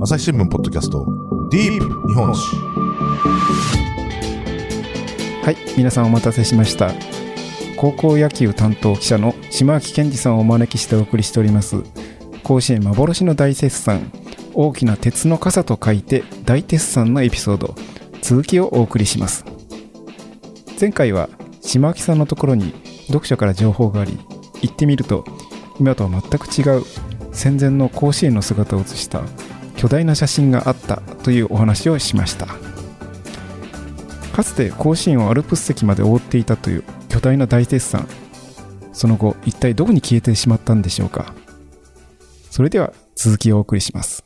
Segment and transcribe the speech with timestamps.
[0.00, 1.04] 朝日新聞ポッドキャスト
[1.50, 2.54] ディープ日本史
[5.42, 6.92] はい皆さんお待たせしました。
[7.76, 11.82] 高校野球担当記者の島脇健二さんをお招きしてお送りしております。
[12.44, 14.12] 甲子園幻の大絶賛。
[14.54, 17.74] 大きな鉄の傘と書いて大鉄賛のエピソード。
[18.22, 19.44] 続きをお送りします。
[20.80, 21.28] 前回は
[21.60, 22.72] 島脇さんのところに
[23.08, 24.16] 読者から情報があり
[24.62, 25.24] 行ってみると
[25.78, 26.82] 今とは全く違う
[27.32, 29.22] 戦前の甲子園の姿を写した
[29.76, 32.46] 巨大な写真があったというお話をしました。
[34.32, 38.06] かつて甲子園をアルプス席まで覆っていたという巨大な大鉄山
[38.92, 41.34] その後一体どこに消えてしまったんでしょうか。
[42.50, 44.24] それでは続きをお送りします。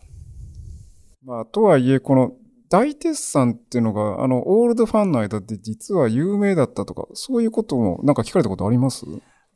[1.24, 2.32] まあとはいえこの
[2.68, 9.04] 大鉄山っていうのがあのオールドファンの間で実は有名だったとかそういうこともなんか聞かれたことあります？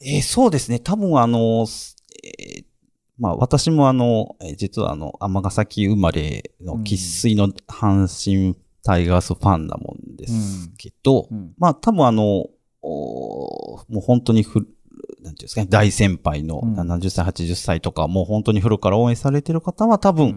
[0.05, 0.79] えー、そうですね。
[0.79, 1.67] 多分あの、
[2.23, 2.65] えー
[3.19, 11.37] まあ私もあの、実はあの、尼崎生まれの喫水の阪神タイガースファンなもんですけど、うん。
[11.37, 12.49] うん、まあ多分あの、
[12.83, 20.35] もう本当にふ、なんていうんですかね、大先輩の70歳、80歳とか、もう本当に古から応援されてる方は多分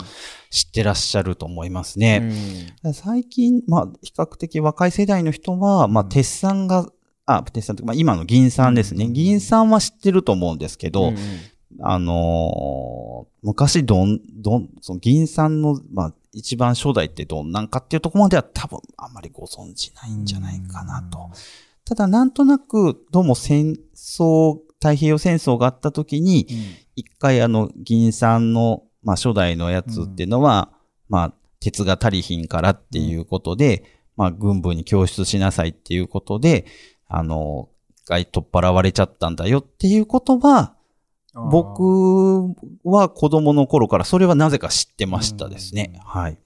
[0.49, 2.29] 知ってらっしゃると思いますね。
[2.83, 6.87] うん、最近、まあ比較的若い世代の人は、まあ鉄さが、
[7.27, 9.07] あ、鉄さんとか、まあ今の銀さんですね。
[9.09, 11.13] 銀さんは知ってると思うんですけど、
[11.81, 21.29] あのー、昔どん、どん、その銀さんの、まあ、一番初代ってどんなんかっていうところまでは多分あんまりご存知ないんじゃないかなと。
[21.85, 26.47] ただなんとなく、どうも戦争、太平洋戦争があった時に、
[26.95, 30.71] 一回あの、銀さんの、まあ、初代のやつっていうのは、
[31.09, 33.83] まあ、鉄が足りひんからっていうことで、
[34.15, 36.65] まあ、軍部に供出しなさいっていうことで、
[37.07, 40.75] あの、一回取っ払われちゃったんだよっていうことは、
[41.33, 45.99] 僕は子供の頃からそれはなぜか知ってましたですね。
[46.03, 46.37] はい。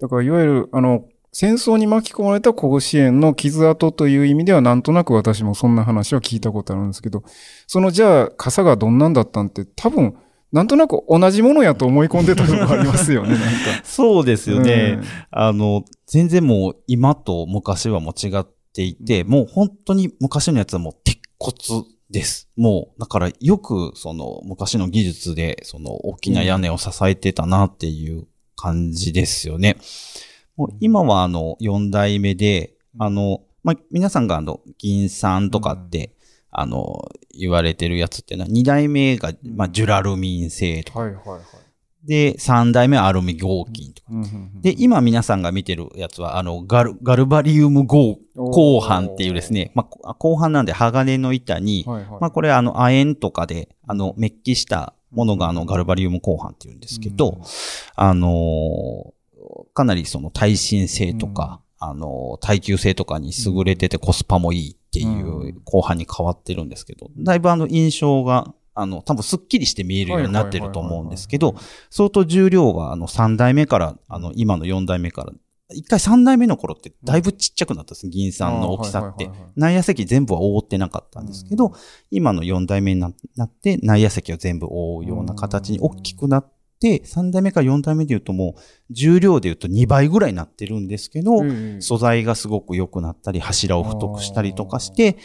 [0.00, 7.24] だからいわゆる、あの、戦争に巻き込まれた甲子園の傷跡という意味ではなんとなく私もそんな話は聞いたことあるんですけど、
[7.66, 10.14] そのじゃあ傘がどんなんだったんって多分、
[10.52, 13.48] なんとなく同じものやと思い込んでたとこありますよね、なんか。
[13.82, 14.98] そうですよね。
[14.98, 22.48] うん、あの、全然もう今と昔はもう違っていて、もう本当に昔のやつはもう鉄骨です。
[22.56, 29.76] もう、だからよくその昔の技術でその大きな屋根を支えてたなっていう感じですよね。
[30.56, 36.14] もう今はあの4代目で、あの、まあ、皆さんがあの銀酸とかって、
[36.50, 41.00] あの、言われてるやつっていうのは、2代目が、まあ、ジュラルミン製とか。
[41.00, 41.40] はいはいはい。
[42.04, 44.08] で、三代目アルミ合金とか。
[44.60, 57.40] で、今皆さんが見てるやつは、あの、ガル、ガルバリウム合、鋼板っていうですね、まあ、鋼板なんで鋼の板に、はいはい、まあ、これあの、亜鉛とかで、あの、メッキしたものがあの、ガルバリウム鋼板っていうんですけど、
[57.94, 59.14] あの
[59.74, 71.54] かなりその耐震性とか、あの耐久性とかに優れててコスパもいいっていう後半に変わってるんですけど、だいぶあの印象があの、多分スッキリして見えるようになってると思うんですけど、
[71.90, 75.32] 相当重量があの3代目から、あの、今の4代目から、
[75.74, 79.30] 一回3代目の頃ってだいぶちっちゃくなったんです、銀酸の大きさって。
[79.56, 81.72] 内野席全部は覆ってなかったんですけど、
[82.10, 91.42] 今の4代目になって、内野席を全部覆うような形に大きくなって、3代目から4代目で言うともう、重量で言うと2倍ぐらいになってるんですけど、
[91.80, 95.16] 素材がすごく良くなったり、柱を太くしたりとかして、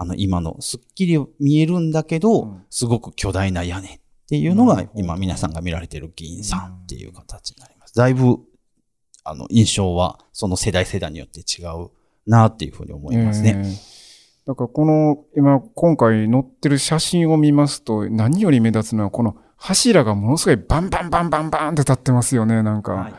[0.00, 4.00] あの、今のスッキリ見えるんだけど、すごく巨大な屋根っ
[4.30, 7.94] ていうのが、今皆さんが見られている銀さんっていう形になります。
[7.94, 8.38] だいぶ、
[9.24, 11.90] あの、印象は、その世代世代によって違う
[12.26, 13.62] なっていうふうに思いますね。
[14.46, 22.92] だからこの、今、今回載ってる写真を見ますと、何より目立つのは、この柱がものすごいバンバンバンバンバンって立ってますよね、なんか。
[22.92, 23.10] は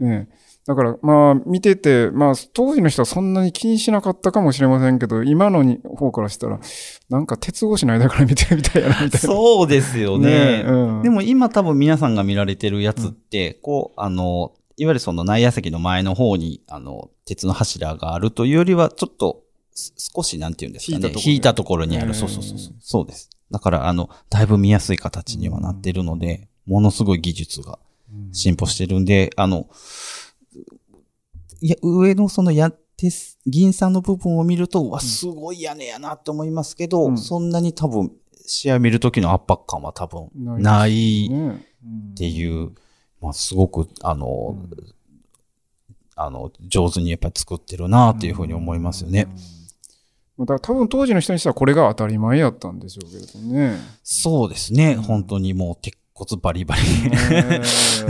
[0.00, 0.28] い、ね
[0.68, 6.60] だから、まあ、見てて、まあ、当時の人はそんなに気にしなかったかもしれませんけど、今のに方からしたら、
[7.08, 9.26] なんか鉄格子の間から見てるみたいやな、みたいな。
[9.34, 10.62] そうですよね。
[10.62, 19.44] ねうん、でも今多分皆さんが見られてるやつって、うん、こう、あの、いわゆるその内野席の前の方に、あの、鉄の柱があるというよりは、ちょっと、
[19.74, 21.12] 少し、なんて言うんですかね。
[21.16, 22.12] 引いたところにある。
[22.12, 22.74] そうそうそうそう。
[22.78, 23.30] そうです。
[23.50, 27.78] だから、あの、だいぶ見やすい形にはなってるので、ものすごい技術が
[28.32, 29.68] 進歩してるんで、あの、
[31.60, 38.12] いや、上のそのや、鉄、銀さんの部分を見ると、わ、すごい屋根やなって思いますけど、うん、そんなに多分、
[38.46, 41.30] 試合見るときの圧迫感は多分、ないっ
[42.16, 42.72] ていう、
[43.20, 44.70] まあ、すごく、あの、うん、
[46.16, 49.28] あの、上手にやっぱり作ってるなっていうふうに思いますよね。
[50.38, 53.76] だから多分当時の人にしてはこれが当たり前やったんでしょうけれどね。
[54.04, 54.92] そうですね。
[54.92, 57.10] うん本当にもう鉄骨バリバリ。
[57.10, 57.60] ね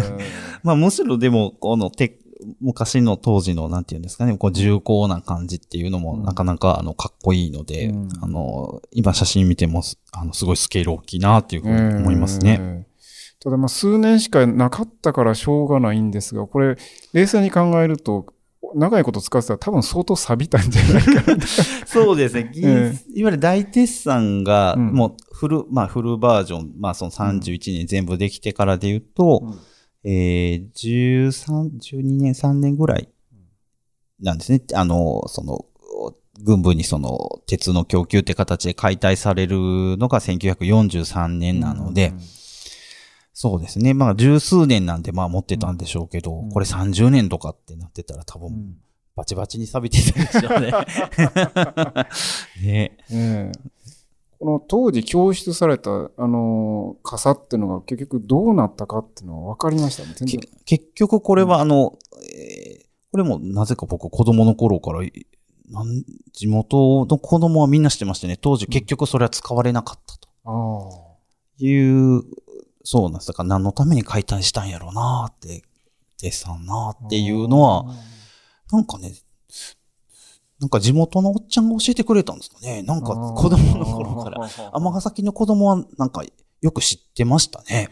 [0.63, 2.28] まあむしろでも、この鉄
[2.61, 12.59] 昔の当時の、なんていうんですかね、こう重厚な感じっていうのも、うんなかなか、あの、かっこいいので、うんあの、今写真見ても、すあの、すごいスケール大きいなっていうふうに思いますね。
[12.61, 12.89] ええ
[13.41, 16.77] ただまあ数年しかなかったからしょうがないんですが、これ、
[17.13, 18.27] 冷静に考えると、
[18.75, 21.47] 長いこと使ってたら多分相当錆びたんじゃないかな。
[21.87, 22.51] そうですね。
[23.15, 29.55] いわゆる大鉄算が、うんもうフル、まあフルバージョン、まあその31年全部できてからで言うと、
[30.05, 33.09] えー、13、12年、3年ぐらい
[34.21, 34.63] なんですね。
[34.75, 35.65] あの、その、
[36.41, 39.57] 軍部にその鉄の供給って形で解体される
[39.99, 42.13] のが1943年なので、
[43.33, 43.95] そうですね。
[43.95, 48.77] まあ十数年なんでまあ持ってたんでしょうけど、うんこれ30年とかってなってたら多分うん
[49.17, 50.71] バチバチに錆びてたでしょうね。
[52.63, 52.99] ね。
[53.11, 53.53] ええ
[54.39, 60.15] この当時供出された、あのー傘っていうのが結局どうなったかっていうのは分かりましたね。
[60.65, 65.27] 結局これはあの、えーこれもなぜか僕子供の頃から、い
[65.71, 71.19] なん地元の子供はみんな知ってましてね、当時結局それは使われなかったとああ。
[71.59, 72.23] いう、
[72.85, 73.29] そうなんです。
[73.29, 75.63] だから何のために解体したんやろうなって、
[76.21, 77.87] デッサンなっていうのは、
[78.73, 79.13] なんかね、
[80.61, 82.83] なんか地元のおっちゃんが教えてくれたんですかね。
[82.83, 84.39] なんか子供の頃から。
[84.73, 86.23] 尼崎の子供はなんか
[86.61, 87.89] よく知ってましたね。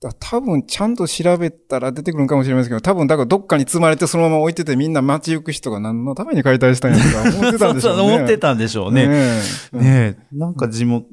[0.00, 7.94] だ多分ちゃんと調べたら出てくるのかもしれませんけど、多分だからどっかに積まれてそのまま置いててみんな街行く人が何のために解体したんやとか思ってたんでしょうね。
[7.94, 9.06] そうそう思ってたんでしょうね。
[9.06, 9.40] ね
[9.74, 9.76] え。
[9.76, 11.06] ねえ、なんか地元、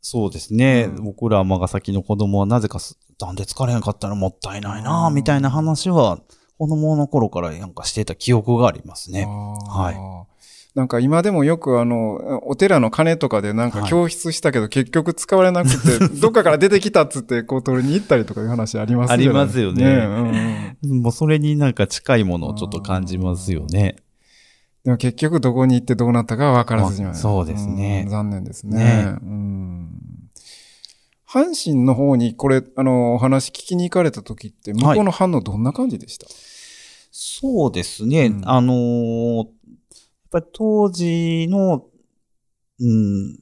[0.00, 0.90] そうですね。
[0.94, 6.18] うん僕ら尼崎の子供はなぜかす、なんで疲れなかったらもったいないな、みたいな話は、
[6.58, 9.24] 子供の頃からなんかしてた記憶がありますね。
[9.24, 10.31] はい。
[10.74, 19.24] なんか今でもよくあの、お寺の鐘とかでなんか教室したけど結局使われなくて、 どっかから出てきたっつってこう取りに行ったりとかいう話ありますよね。
[19.24, 19.84] ありますよね。
[19.84, 21.02] うんうん。
[21.02, 23.96] もうそれになんか近いものをちょっと感じますよね。
[24.84, 28.04] でも結局どこに行ってどうなったかは分からずじまいあそうですね。
[28.04, 28.78] ん残念ですね。
[28.78, 29.16] ね。
[29.22, 29.88] うん。
[31.28, 36.26] 阪神の方にこれ、あの、お話聞きに行かれた時って、向こうの反応どんな感じでした、
[37.10, 38.26] そうですね。
[38.26, 38.42] うん。
[38.44, 39.46] あのー
[40.32, 41.84] ぱり当時の、
[42.80, 43.38] うん、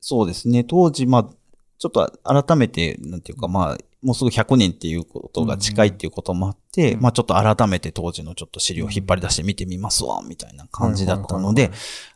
[0.00, 0.64] そうですね。
[0.64, 1.30] 当時、まあ、
[1.78, 11.70] ちょっと改めて、なんていうか、まあ、もうすぐ100年っていうことが近いっていうこともあって、うんまあちょっと改めて当時のちょっと資料を引っ張り出して見てみますわ、みたいな感じだったので、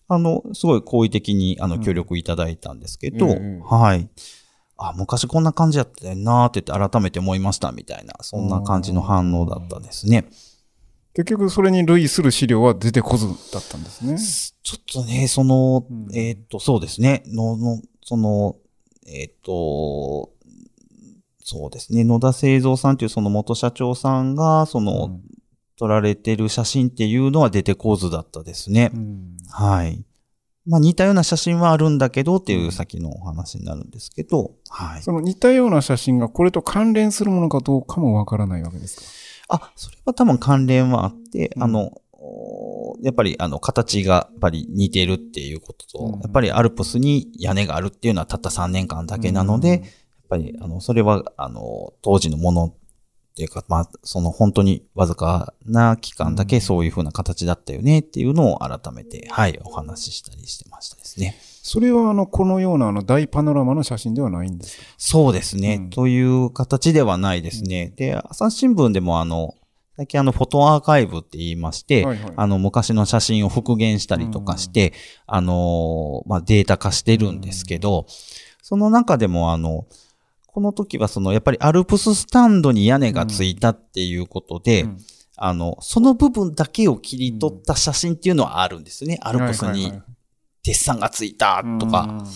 [0.08, 4.08] あの、すごい好意的に、あの、うん協力いただいたんですけど、うんうんはい。
[4.78, 10.26] あ、昔こんな感じやったよなーって言って改めて思いましたみたいな、そんな感じの反応だったですね。
[11.16, 14.18] 結局それに類する資料は出てこずだったんですね。
[14.62, 18.56] ちょっとね、その、うんえーっと、そうですね、の、の、その、
[19.06, 20.30] えーっと、
[21.42, 25.20] そうですね、野田製造さんというその元社長さんが、その、うん
[25.78, 28.90] 撮られてる写真っていうのは出てこずだったですね。
[28.94, 30.06] うんはい。
[30.66, 35.02] まあ似たような写真はあるんだけどっていう先のお話になるんですけど、はい。
[35.02, 39.02] その似たような写真がこれと関連するものかどうかもわからないわけですか？
[39.48, 41.62] あ、それは多分関連はあって、うん。
[41.62, 46.20] あの、おやっぱりあの形がやっぱり似てるっていうことと、うん。
[46.20, 49.80] やっぱりアルプスに屋根があるっていうのはたった3年間だけなので、やっ
[50.28, 52.74] ぱりあの、それはあの、当時のものっ
[53.36, 61.36] ていうか、まあ、その本当にわずかな期間だけそういう風な形だったよねっていうのを改めて、はい、お話ししたりしてましたですね。
[61.68, 64.84] それはあの、このようなあの大パノラマの写真ではないんですか？
[64.96, 65.90] そうですね、うん。
[65.90, 67.92] という形ではないですね。
[67.96, 69.52] で、朝日新聞でもあの、
[69.96, 72.32] 最近あの、フォトアーカイブって言いまして、はいはい。
[72.36, 74.92] あの、昔の写真を復元したりとかして、
[75.26, 78.06] あのーまあ、データ化してるんですけど、
[78.62, 79.86] その中でもあの、
[80.46, 84.98] この時はその、やっぱりアルプススタンドに屋根がついたっていうことで、うん。
[85.36, 89.18] あの、その部分だけを切り取った写真っていうのはあるんですね。
[89.20, 89.92] アルプスに
[90.66, 92.02] 鉄山がついたとうか。
[92.02, 92.26] ん。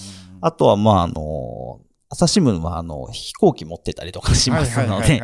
[0.40, 5.20] あとは、まあ、あの、朝日新聞はあの、飛行機持ってたりとかしますので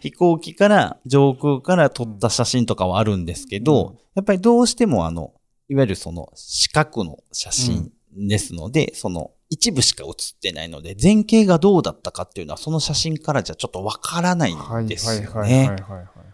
[0.00, 3.98] 飛行機から、上空から撮った写真とかはあるんですけど、うん。
[4.14, 5.32] やっぱりどうしてもあの、
[5.68, 15.58] いわゆるその四角の写真ですので、その一部しか写ってないので、前景がどうだったかっていうのはその写真からじゃちょっとわからないんですよはいはいはいね。
[15.58, 16.02] はいはいはい。
[16.02, 16.33] うん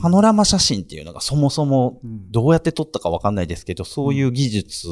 [0.00, 2.30] パノラマ写真っていうのがそもそもうん。
[2.30, 4.88] どうやって撮ったかわかんないですけど、そういう技術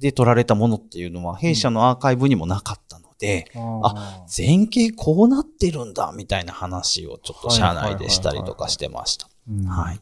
[0.00, 9.28] で撮られたものっていうのは弊社のアーカイブにもなかったので、あ前景こうなってるんだみたいな話をちょっと社内でしたりとかしてました。
[9.66, 10.00] はい。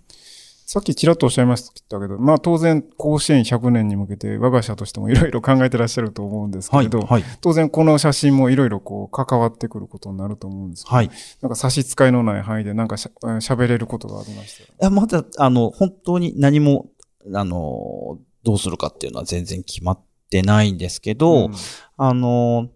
[0.72, 7.24] さっきちらっとおっしゃいましたけど、まあ当然甲子園100年に向けて我が社としてもいろいろ考えてらっしゃると思うんですけれど、はい。
[7.42, 11.06] 当然この写真もいろいろこう関わってくることになると思うんですけど、はい。
[11.06, 11.10] い
[11.42, 14.72] なんか差し支えのない範囲でなんかしゃえー喋れることがありました？
[14.80, 14.84] ら。
[14.86, 16.86] や、まだ、あの、本当に何も、
[17.34, 20.00] あの、どうするかっていうのは全然決まっ
[20.30, 21.52] てないんですけど、うん
[21.98, 22.68] あの、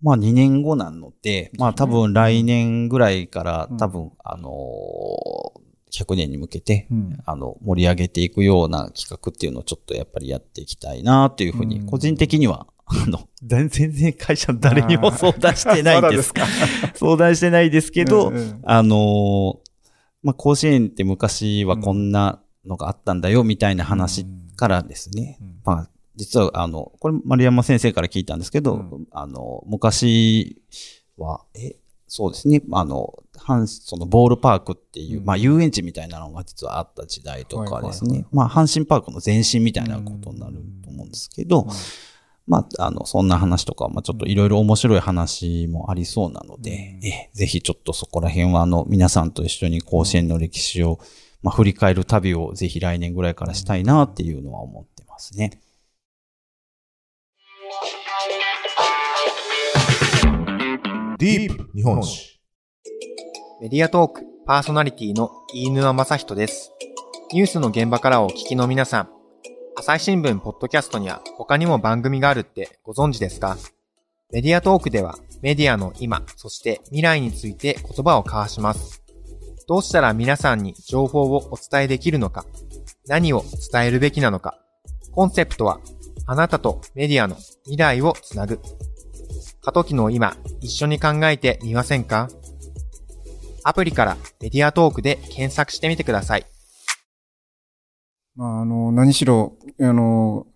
[0.00, 4.50] まあ2年後なので、まあ多分来年ぐらいからうん多分、あの、
[6.02, 7.18] 100年に向けて、うん。
[7.24, 11.86] あの、盛り上げていくような企画っていうのをちょっとやっぱりやっていきたいなというふうに、うん。
[11.86, 16.32] 個人的には、あの、 全然会社の誰にも相談してないんです。
[16.34, 16.46] まだ
[16.94, 18.60] 相談してないですけど、うんうん。
[18.64, 19.64] あのー
[20.22, 24.24] まあ、甲子園って昔はこんなのがあったんだよみたいな話
[24.56, 25.60] からですね、うん。
[25.64, 29.06] まあ、実は、あの、これ丸山先生から聞いたんですけど、うん。
[29.10, 30.62] あの、昔
[31.18, 35.24] は、え、そうですね、あの、阪そのボールパークっていう、うん。
[35.24, 38.36] まあ遊園地みたいなのが実はあった時代とかですね、はいはいはい。
[38.36, 41.66] まあ阪神パークの前身みたいなことになると思うんですけど、
[42.46, 47.06] まあ、あの、そんな話とか、まあ、ちょっといろいろ面白い話もありそうなので、うん。
[47.06, 50.98] え、ぜひちょっとそこら辺は、あの、皆さんと一緒に甲子園の歴史を、
[51.42, 55.58] まあ、振り返る旅をぜひ来年ぐらいからしたいなっていうのは思ってますね。
[61.18, 62.33] ディープ日本史。
[63.64, 66.70] メディアトークパーソナリティの飯沼正人です。
[67.32, 69.08] ニュースの現場からお聞きの皆さん、
[69.74, 73.56] 朝日新聞ポッドキャストには他にも番組があるってご存知ですか？
[74.30, 79.02] メディアトークではメディアの今、そして未来について言葉を交わします。
[79.66, 82.44] どうしたら皆さんに情報をお伝えできるのか
[83.06, 84.58] 何を伝えるべきなのか
[85.12, 85.80] コンセプトは
[86.26, 88.60] あなたとメディアの未来をつなぐ。
[89.62, 92.28] 過渡期の今、一緒に考えてみませんか？
[93.64, 96.46] アプリからメディアトークで検索してみてください。
[98.36, 100.46] まあ、あの、何しろ、あの、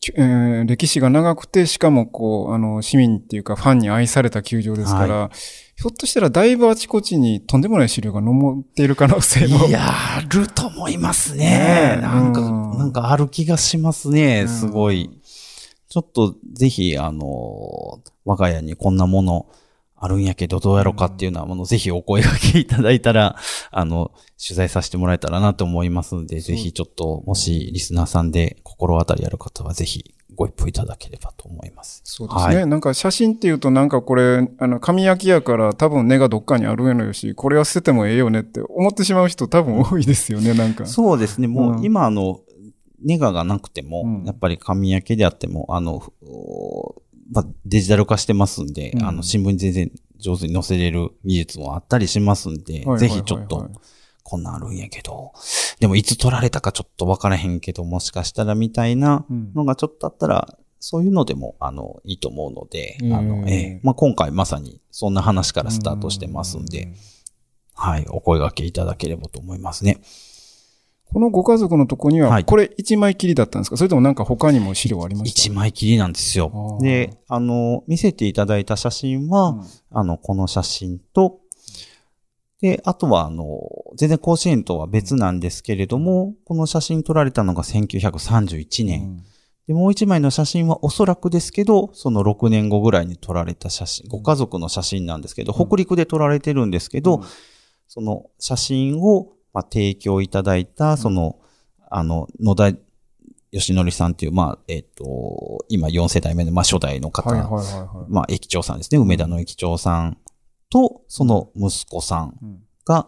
[0.00, 5.30] きえー歴史が長くて、しかもこう、あの、市民っていうかファンに愛された球場ですから、
[5.76, 9.66] ひょっとしたらだいぶあちこちにとんでもない資料が残っている可能性も。
[9.66, 9.82] いや
[10.28, 11.94] ると思いますねね。
[11.98, 14.42] えなんか、うんなんかある気がしますね。
[14.42, 15.10] うんすごい。
[15.88, 19.46] ちょっと、ぜひ、あの、我が家にこんなもの
[20.04, 23.36] あるんやけど、どうやろうかっていうのは、ものぜひお声掛けいただいたら、
[23.70, 32.02] あの、取材させてもらえたらなと思いますので、ぜひちょっと、もしリスナーさんで心当たりある方は、ぜひご一報いただければと思います。
[32.04, 32.56] そうですね。
[32.56, 40.86] はいなんか写真っていうとなんかこれ、あの、紙焼きやから多分根がどっかにあるやろよし、これは捨ててもええよねって思ってしまう人多分多いですよね、なんか。
[40.86, 41.46] そうですね。
[41.46, 42.40] もう今あの、
[43.02, 46.94] ネガがなくても、うんやっぱり紙焼きであっても、あの、お
[47.30, 49.04] まあ、デジタル化してますんで、うん。
[49.04, 53.70] あの、新聞に全然上手に載せれる技術もあったりしますんで、ぜひちょっと、
[54.22, 55.32] こんなんあるんやけど、
[55.80, 59.52] でもいつ撮られたかちょっとわからへんけど、もしかしたらみたいなうん。
[59.54, 63.80] のがちょっとあったら、そういうのでも、あの、いいと思うので、あの、うんええ。
[63.82, 66.88] まあ、今回まさにそんな話からスタートしてますんで、
[67.74, 70.00] はい、お声掛けいただければと思いますね。
[71.12, 72.44] このご家族のとこには、はい。
[72.44, 73.76] これ一枚きりだったんですか？
[73.76, 75.40] それともなんか他にも資料ありました？
[75.40, 76.78] 一枚きりなんですよ。
[76.82, 79.64] で、あの、見せていただいた写真は、うん。
[79.90, 81.40] あの、この写真と、
[82.60, 83.60] で、あとは、あの、
[83.96, 89.22] 全然甲子園とは別なんですけれども、この写真撮られたのが1931年。
[89.68, 97.22] で、もう一枚の写真はおそらくですけど、その6年後ぐらいに撮られた写真、ご家族の写真なんですけど、北陸で撮られてるんですけど、
[97.86, 101.38] その写真を、まあ、提供いただいた、その、
[101.90, 102.72] あの、野田
[103.52, 108.12] 義則さんっていう、まあ、えっ、と、今4世代目の、まあ、初代の方、はいはいはいはい。
[108.12, 108.98] まあ、駅長さんですね。
[108.98, 110.18] 梅田の駅長さん
[110.70, 113.06] と、その息子さんうんが、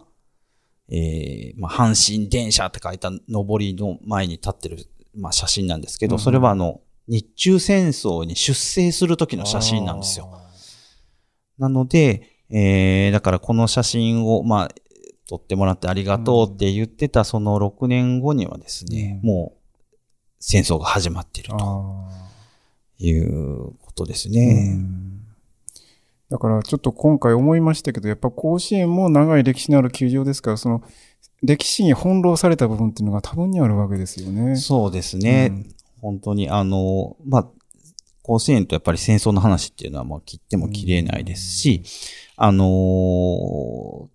[0.88, 4.78] えー、まあ、阪神電車って書いた上りの前に立ってる、
[5.14, 10.30] まあ、写真なんですけど、うんそれはあの、日中戦争に出征する時の写真なんですよ。。
[11.58, 14.68] なので、えー、だからこの写真を、まあ、
[15.28, 19.58] 撮ってもらってありがとうって言ってたその6年後にはですね、うんもう
[20.38, 22.08] 戦争が始まっていると
[22.98, 24.74] いうことですうね。
[24.74, 25.20] ん
[26.30, 30.82] だからちょっと今回思いましたけど、やっぱ甲子園も長い歴史のある球場ですから、その
[31.42, 34.56] 歴史に翻弄された部分っていうのが多分にあるわけですよね。
[34.56, 35.48] そうですね。
[35.50, 37.48] うん本当に、あの、まあ、
[38.22, 41.82] 甲子園とやっぱり戦争の話っていうのは、まあ、切っても切れないですし、
[42.36, 44.08] あの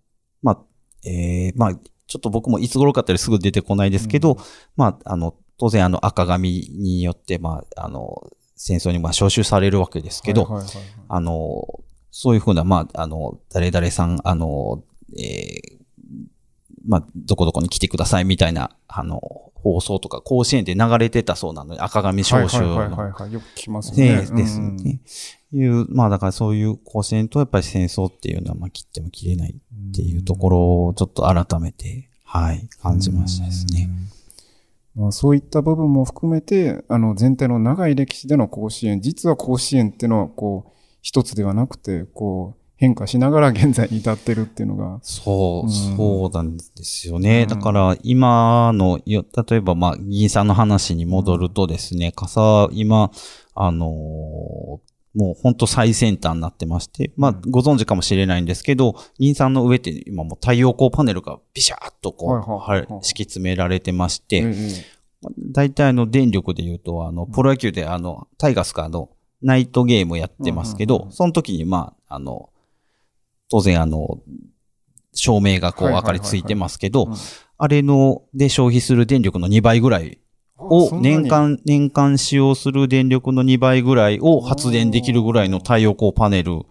[1.06, 4.38] えーまあ、ちょっと僕もいつ頃かったりすぐ出てこないですけど、
[4.76, 11.82] まあ、あの、当然あの赤紙によって、まあ、あの、戦争にまあ招集されるわけですけど、はいはいはいはいあの、
[12.12, 14.84] そういうふうな、まあ、あの、誰々さん、あの、
[15.18, 15.82] えー
[16.86, 19.20] まあ、どこどこに来てくださいみたいな、あの、
[19.56, 22.98] 放送とか甲子園で流れてたそうなので、赤髪召集はいはいの。
[22.98, 23.34] はいはい。
[23.34, 24.16] よく聞きますね。
[24.16, 25.00] ねですうんね。
[25.54, 33.90] いう、まあだからそういう甲子園とやっぱり戦争っていうのは、まあ切っても切れないっていうところをちょっと改めて、はい、感じましたですね。
[34.96, 45.72] まあ、そういった部分も含めて、あの、全体の長い歴史での甲子園、実は甲子園っていうのは、こう、一つではなくて、こう、変化しながら現在に至ってるっていうのが、そう、うん。
[45.96, 47.44] そうなんですよね。
[47.44, 47.48] うん。
[47.48, 53.12] だから今の、よ例えばまあ、議員さんの話に戻るとですね、傘、今、
[53.54, 65.02] あのーもう本当最先端になってまして、まあ、ご存知かもしれないんですけど、議員さんの上って今もう太陽光パネルがビシャーっとこう、はいはい敷き詰められてまして、ええ
[65.38, 69.10] 大体あの電力で言うと、あの、プロ野球であの、タイガースかあの、
[69.42, 71.10] ナイトゲームやってますけうんうんう、ん。
[71.10, 72.50] どその時にまあ、あの、
[73.50, 74.20] 当然あの、
[75.14, 77.16] 照明がこう明かりついてますけどうん、
[77.58, 80.21] あれの、で消費する電力の2倍ぐらい
[80.62, 86.62] を年間、年間使用する電力の2倍ぐらいを発電できるぐらいの太陽光パネル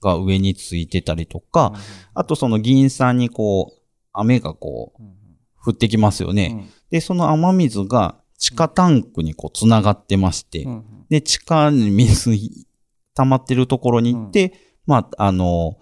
[0.00, 1.72] が上についてたりとか、
[2.14, 3.80] あとその議員さんにこう、
[4.12, 5.02] 雨がこう、
[5.64, 6.68] 降ってきますよね。
[6.90, 12.30] で、その雨水が地下タンクにこう繋がってまして、うんで、地下に水
[13.14, 14.54] 溜まってるところに行って、
[14.86, 15.76] まあ、あの、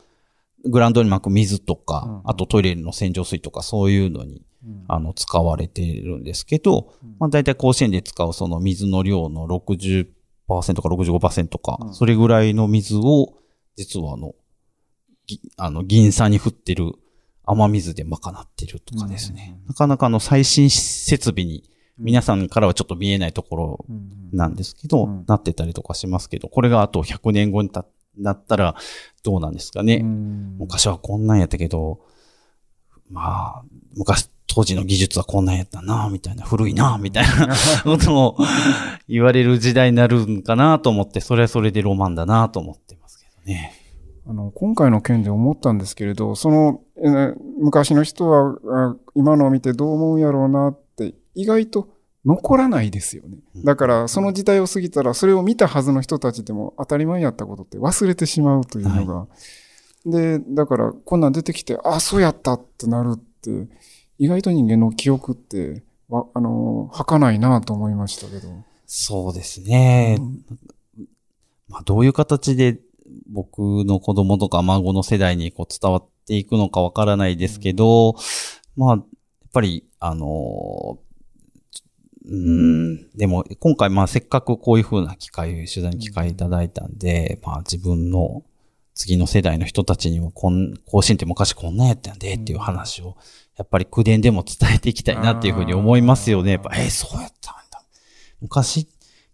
[0.64, 2.30] グラウンドに巻く水とか、うん。
[2.30, 4.84] あとトイレの洗浄水とかそういうのに、うん。
[4.88, 10.06] あの、使われてるんですけど、まあ、大体甲子園で使うその水の量の60%
[10.46, 11.94] か65%か、うん。
[11.94, 13.34] それぐらいの水を、
[13.76, 14.34] 実はあの、
[15.26, 16.92] ぎあの、銀さんに降ってる
[17.44, 19.58] 雨水で賄ってるとかですね。
[19.66, 21.64] なかなかあの、最新設備に、
[21.98, 23.86] 皆さんからはちょっと見えないところ
[24.32, 25.24] なんですけど、うん。
[25.26, 27.84] なってたりとかしますけど、これがあと100年後にた
[28.22, 28.74] なったら
[29.22, 29.96] どうなんですかね。
[29.96, 32.00] うん昔はこんなんやったけど、
[33.10, 33.62] まあ、
[33.96, 38.36] 昔、当時の技術はこんなんやったな、みたいな、古いな、みたいな ことを
[39.08, 43.72] 言われる時代になるんかなと思って、それはそれでロマンだなと思ってますけどね。
[44.26, 48.56] あの、今回の件で思ったんですけれど、その、えー昔の人は
[48.92, 51.88] あ今のを見てどう思うんやろうなって、意外と
[52.24, 53.38] 残らないですよね。
[53.64, 59.26] だから、その時代を過ぎたら、それを見たはずの人たちでも当たり前やったことって忘れてしまうというのが。
[60.04, 63.68] で、だから、こんなん出てきて、あ、そうやったってなるって、
[64.18, 68.48] 意外と人間の記憶って、わあの、儚いなと思いましたけど。
[68.86, 70.18] そうですね。
[71.68, 72.80] まあ、どういう形で
[73.28, 78.16] 僕の子供とか孫の世代にこう伝わっていくのかわからないですけど、
[78.76, 79.06] まあ、やっ
[79.52, 80.98] ぱり、あの
[82.24, 88.42] うーん、でも今回まあせっかくこういう風な機会、取材の機会いただいたんで、まあ自分の
[88.94, 93.16] 次の世代の人たちにもこん、甲子園って昔こんなんやったんでっていう話を、
[93.56, 96.52] やっぱり口伝でも伝えていきたいなっていうふうに思いますよね。
[96.52, 97.82] やっぱ、えーそうやったんだ。
[98.40, 98.88] 昔、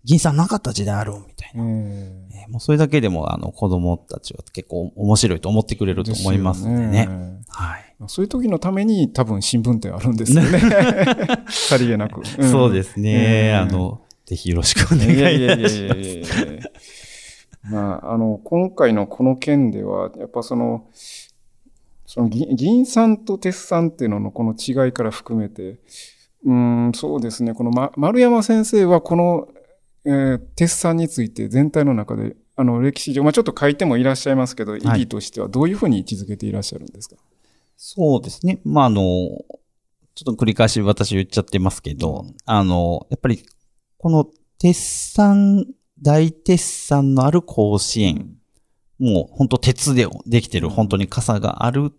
[0.04, 1.64] 銀さんなかった時代あるみたいな。
[1.64, 7.06] ええーもうそれだけでも、あの、子供たちは結構面白いと思ってくれると思いますんでね。
[7.06, 7.85] でねはい。
[8.08, 10.60] そういう時のために多分新聞ってあるんですよね。
[11.48, 12.20] さりげなく。
[12.20, 13.52] んそうですね。
[13.62, 16.22] うんあの、ぜひよろしくお願いいたしやいやいやいや
[17.70, 20.86] まあ、あの、今回のこの件では、やっぱその、
[22.06, 25.80] その議議員さんと鉄さんっていうののこの違いから含めて、
[26.44, 29.48] うーん、そうですね、この、ま、丸山先生はこの、
[30.04, 37.16] えー鉄さんについて全体の中で、あの、歴史上、まあちょっと書いてもいらっしゃいますけど、意義としてはどういうふうに位置づけていらっしゃるんですか、
[37.76, 38.60] そうですね。
[38.64, 42.36] まあ、あの、ちょっと繰り返し私言っちゃってますけど、うん。
[42.46, 43.44] あの、やっぱり、
[43.98, 44.26] この
[44.58, 45.66] 鉄山、
[46.00, 48.36] 大鉄山のある甲子園、
[48.98, 51.92] もう本当鉄でできてる本当に傘がある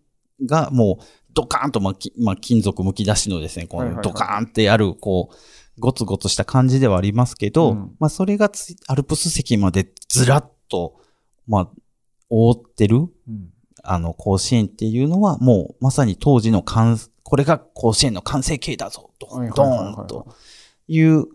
[0.45, 5.35] が、もうドカーンと、まあ、きまあ、金属剥き出しのですね、このドカーンってある、こう、
[5.79, 7.95] ゴツゴツした感じではありますけど、うん。
[7.99, 10.99] まあ、それがつアルプス席までずらっと、
[11.47, 11.69] まあ、
[12.29, 13.53] 覆ってる、うん
[13.89, 20.27] あの、甲子園っていうのは、もうまさに当時の完、これが甲子園の完成形だぞ、ドン、ドーンと
[20.89, 21.25] いう、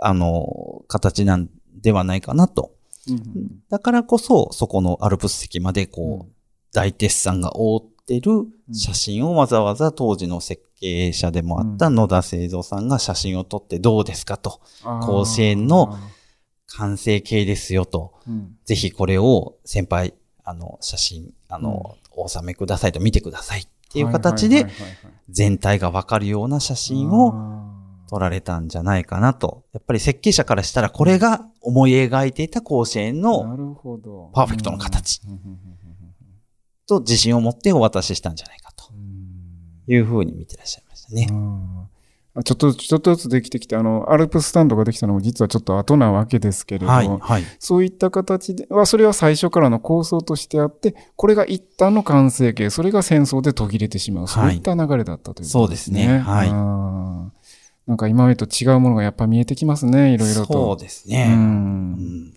[0.00, 2.72] あの、形なんではないかなと。
[3.08, 6.32] うんだからこそ、そこのアルプス席まで、こう、うん。
[6.72, 8.30] 大鉄さんが覆ってる
[8.72, 14.60] 写真をわざわざ当時の設計者でもあった野田製造さんが写真を撮ってどうですかと。
[15.02, 15.98] 甲子園の
[16.66, 18.12] 完成形ですよと。
[18.28, 18.56] うん。
[18.66, 24.66] ぜひこれを先輩、あの、写真、あの、お収めくださいと見てくださいっていう形で
[25.28, 27.34] 全体がわかるような写真を
[28.08, 29.64] 撮られたんじゃないかなと。
[29.72, 35.20] やっぱり設計者からしたらこれが思い描いていた甲子園なのパーフェクトの形
[36.86, 39.92] と自信を持ってお渡ししたんじゃないかとうん。
[39.92, 41.26] いうふうに見てらっしゃいましたね。
[41.30, 41.88] うんあ
[42.44, 47.42] ちょっと、ちょっとずつできてきて、あの、アルプススタンドができたのも実はちょっと後なわけですけれども、はい、はい。
[47.58, 56.00] そういった形では、それは最初からの構想としてあって、これが一旦の完成形、それが戦争で途切れてしまう、そういった流れだったということですね。
[56.02, 57.38] そうですねはい
[57.88, 60.52] なんか今までと違うものがやっぱ見えてきますね、いろいろと。
[60.52, 61.10] そうですう。
[61.10, 61.30] ね。
[61.32, 62.34] うんん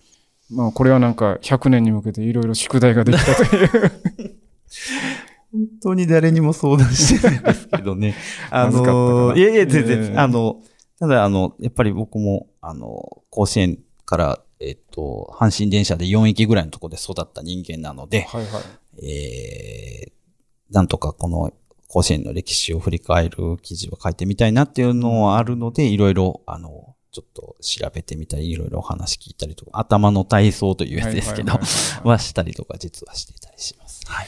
[0.50, 3.68] まあ、これはなんか100年に向けていろいろ宿題ができたという。
[5.52, 8.14] 本当に誰にも相談してないですけどね。
[8.50, 10.62] あの、ないやいや、全え然、えあの、
[10.98, 19.06] ただ、あの、やっぱり僕も、あの、甲子園から、えっと、阪神電車で4駅ぐらいのところで育った人間なので、はいはい。
[19.06, 21.52] えー、なんとかこの
[21.88, 31.52] 甲子園の歴史を振り返る記事を書いてみたいなっていうのはあるので、いろいろ、あの、ちょっと調べてみたり、いろいろお話聞いたりとか、頭の体操というやつですけど
[32.08, 34.00] はしたりとか実はしていたりします。
[34.06, 34.26] はい。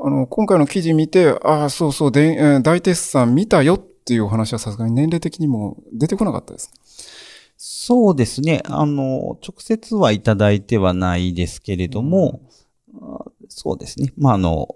[0.00, 6.74] あの、今回の記事見て、ああ、そうそう、で、えー大鉄さん見たよっていうお話はさすがに年齢的にも出てこなかったですか？
[7.56, 8.62] そうですね。
[8.66, 12.40] あの、直接はいただいてはないですけれども、
[13.02, 14.12] あそうですね。
[14.16, 14.68] まあ、あの、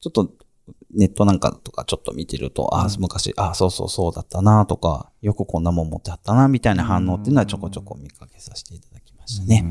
[0.00, 0.32] ちょっと
[0.94, 9.64] ネットなんかとかちょっと見てると、あうん昔、あそうそうそうだったなとか、よくこんなもん持ってあったなみたいな反応っていうのはちょこちょこ見かけさせていただきましたね。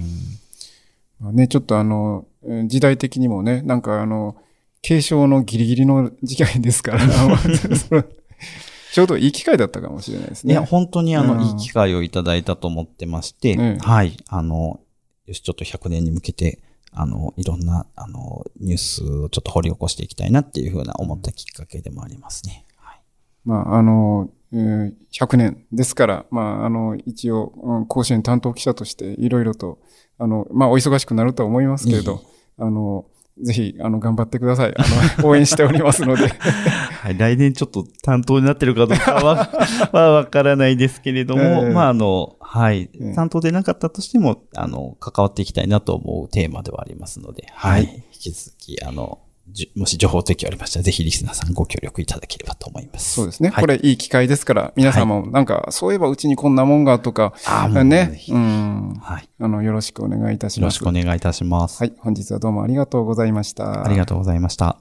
[1.20, 2.31] まあね、ちょっとあの、えー
[2.68, 4.36] 時代的にもね、なんかあの、
[4.82, 7.00] 継承のギリギリの時期ですから、
[8.94, 10.54] ちょうどいい機会だったかもしれないですね。
[10.54, 14.18] いや、本当にあの、うんいい機会をいただいたと思ってまして、ええはい。
[14.28, 14.82] あの、
[15.28, 16.60] よし、ちょっと100年に向けて、
[16.92, 22.66] あの、いろんな、あの、ニュースをちょっと掘り起こしていきたいなっていうふうな思ったきっかけでもありますね。
[22.76, 23.02] はい。
[23.46, 29.80] まあ、あの、えー100年ですから、まあ、あの、一応、うん甲子園担当記者としていろいろと、
[30.22, 32.22] あの、まあ、お忙しくなるとは思いますけれど、
[32.60, 33.06] あの、
[33.42, 34.74] ぜひ、あの、頑張ってください。
[34.78, 34.84] あ
[35.24, 36.28] の、 応援しておりますので。
[37.02, 37.18] はい。
[37.18, 39.50] 来年ちょっと担当になってるかどうかは、
[39.92, 43.14] はわからないですけれども、ええまあ、あの、はいええ。
[43.16, 47.86] 担当でなかったとしても、あの、関わっていきたいなと思うテーマではありますので、はい。
[47.86, 49.31] はい引き続き、あの、じ
[49.76, 53.16] もし情報提供ありましたら、ぜひリスナーさんご協力いただければと思います。
[53.16, 53.50] そうですね。
[53.50, 59.30] はいこれいい機会ですから、皆さんもなんか、そういえばうちにこんなもんがとか、あーもうねうん、はい。
[59.40, 60.76] あの、よろしくお願いいたします。
[60.80, 61.80] よろしくお願いいたします。
[61.80, 63.86] はい、本日はどうもありがとうございました。
[63.86, 64.78] ありがとうございました。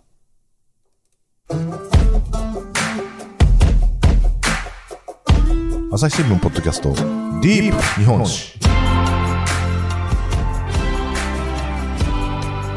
[5.92, 8.69] 朝日新聞ポッドキャストディープ日本史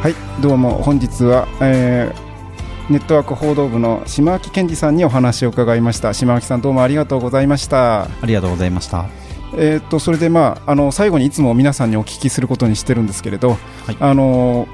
[0.04, 6.14] はい、どうも本日は、えーネットワーク報道部の島脇健二さんにお話を伺いました。
[6.14, 8.04] 島脇さんどうもありがとうございました。
[8.04, 9.06] ありがとうございました。
[9.56, 13.52] えーっとそれでまああの最後にいつも皆さんにお聞きすることにしてるんですけれど、
[13.86, 14.68] はいあの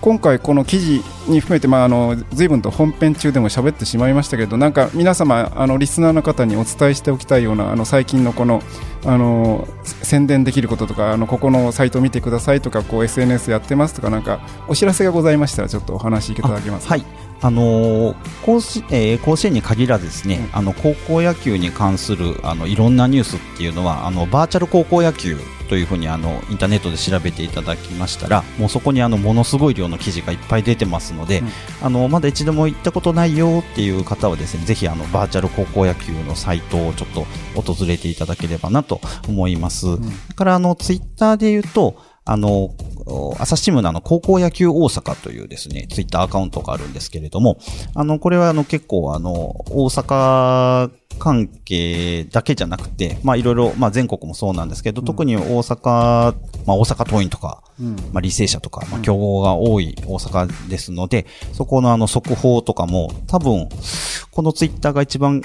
[0.00, 8.62] 今回この記事に含めてまああの随分と本編中でも喋ってしまいましたけど、なんか皆様あのリスナーの方にお伝えしておきたいようなあの最近のこの
[9.04, 17.27] あの宣伝できることとかあのここのサイト見てくださいとかこう SNS やってますとかなんかお知らせがございましたらちょっとお話しいただけますか？
[17.40, 20.58] あのー甲子えー甲子園に限らずですね、うん。
[20.58, 25.36] あの高校野球に関するあのいろんなニュースっていうのはあのバーチャル高校野球
[25.68, 31.48] というふうにあのインターネットで調べていただきましたらもうそこにあのものすごい量の記事がいっぱい出てますので、うん。
[31.82, 37.26] あのまだ一度も行ったことないよっていう方はですねぜひあのバーチャル高校野球のサイトをちょっと
[37.74, 39.80] 訪れていただければなと思います。
[39.80, 41.96] それからあのツイッターで言うと
[42.28, 42.74] あの、
[43.06, 47.58] お朝日新聞のあの、高校野球大阪というですね、ツイッターアカウントがあるんですけれども、
[47.94, 56.34] あの、これはあの、結構あの、大阪関係だけじゃなくて、まあいろいろ、まあ全国もそうなんですけど、特に大阪、
[56.66, 57.96] まあ大阪桐蔭とか、うん。
[58.12, 63.70] まあ履正社とか、まあ競合が多い大阪ですので、そこのあの、速報とかも、多分、
[64.30, 65.40] このツイッターが一番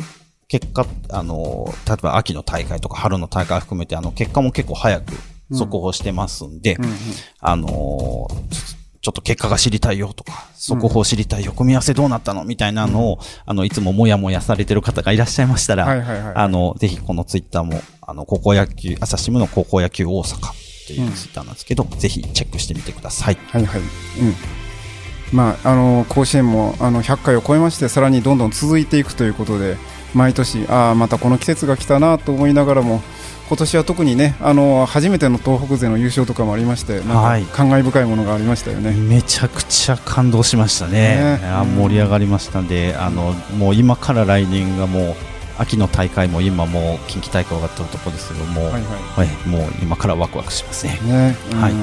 [0.49, 5.13] 結果、あの、例えば秋の大会とか春の大会含めて、あの、結果も結構早く
[5.53, 6.91] 速報してますんで、うんうん
[7.39, 20.55] あのーちょっと結果が知りたいよとか、速報知りたいよ、組み合わせどうなったのみたいなのを、あの、いつももやもやされてる方がいらっしゃいましたら、はいはいはいあの、ぜひこのツイッターも、あの、高校野球、朝日新聞の高校野球大阪っ
[20.87, 23.37] ていうツイッターなんですけど、ぜひチェックしてみてください。
[23.49, 23.81] はいはい。
[23.81, 23.85] うん。
[25.33, 29.75] まあ、あの、甲子園も、あの、100回を超えまして、さらにどんどん続いていくということで、
[30.13, 33.01] 毎年、ああ、またこの季節が来たなと思いながらも、
[33.53, 38.93] 今年は特にね、あの、初めての東北勢の優勝とかもありまして、はいなんか感慨深いものがありましたよね。
[38.93, 41.37] めちゃくちゃ感動しましたね。
[41.39, 45.15] ねあ盛り上がりましたんで、あの、もう今から来年がもう、
[45.59, 48.79] 秋の大会も今もう近畿大会終わったところですけども、はいは
[49.17, 50.99] はい、もう今からワクワクしますね。
[51.03, 51.07] い。
[51.07, 51.37] ね。
[51.51, 51.73] うんはい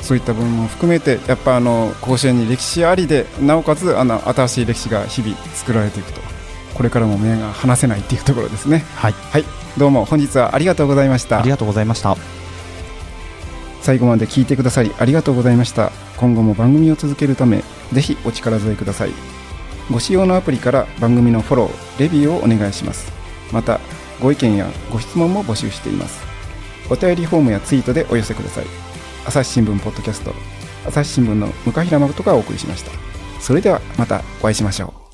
[0.00, 6.20] そういった部分も含めてやっぱあの甲子園に歴史ありでなおかつあの新しい歴史が日々作られていくと
[6.78, 8.84] これからも目が離せないっていうところですね。
[8.94, 9.12] はい。
[9.12, 9.44] はい。
[9.76, 11.40] どうも本日はありがとうございました。
[11.40, 12.16] ありがとうございました。
[13.82, 15.90] 最後まで聞いてくださりありがとうございました。
[16.18, 19.10] 今後も番組を続けるためぜひお力添えください。
[19.90, 23.10] ご使用のアプリから番組のフォローレビューをお願いします。
[23.52, 23.80] また
[24.20, 26.20] ご意見やご質問も募集しています。
[26.88, 28.66] お便りフォームやツイートでお寄せください。
[29.26, 30.32] 朝日新聞ポッドキャスト
[30.86, 32.92] 朝日新聞の向平誠がお送りしました。
[33.40, 35.07] それではまたお会いしましょう